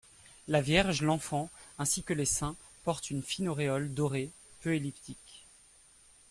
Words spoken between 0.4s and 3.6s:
La Vierge, l'Enfant ainsi que les saints, portent une fine